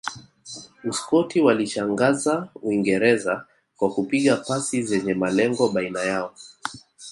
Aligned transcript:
Uskoti 0.83 1.41
waliwashangaza 1.41 2.49
uingereza 2.61 3.45
kwa 3.77 3.93
kupiga 3.93 4.37
pasi 4.37 4.83
zenye 4.83 5.13
malengo 5.13 5.69
baina 5.69 6.01
yao 6.03 6.35